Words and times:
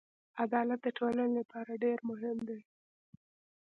عدالت 0.43 0.79
د 0.83 0.87
ټولنې 0.97 1.33
لپاره 1.39 1.71
ډېر 1.83 1.97
مهم 2.09 2.37
دی. 2.47 2.59